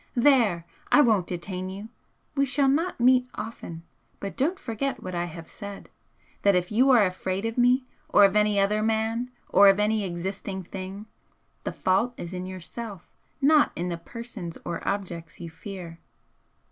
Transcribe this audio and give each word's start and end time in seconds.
There! 0.15 0.65
I 0.91 1.01
won't 1.01 1.27
detain 1.27 1.69
you! 1.69 1.89
We 2.33 2.43
shall 2.43 2.67
not 2.67 2.99
meet 2.99 3.27
often 3.35 3.83
but 4.19 4.35
don't 4.35 4.57
forget 4.57 5.03
what 5.03 5.13
I 5.13 5.25
have 5.25 5.47
said, 5.47 5.91
that 6.41 6.55
if 6.55 6.71
you 6.71 6.89
are 6.89 7.05
afraid 7.05 7.45
of 7.45 7.55
me, 7.55 7.85
or 8.09 8.25
of 8.25 8.35
any 8.35 8.59
other 8.59 8.81
man, 8.81 9.29
or 9.49 9.69
of 9.69 9.79
any 9.79 10.03
existing 10.03 10.63
thing, 10.63 11.05
the 11.65 11.71
fault 11.71 12.15
is 12.17 12.33
in 12.33 12.47
yourself, 12.47 13.13
not 13.43 13.71
in 13.75 13.89
the 13.89 13.97
persons 13.99 14.57
or 14.65 14.81
objects 14.87 15.39
you 15.39 15.51
fear.' 15.51 15.99